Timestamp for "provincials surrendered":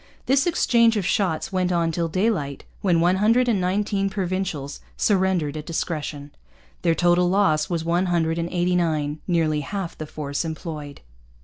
4.09-5.55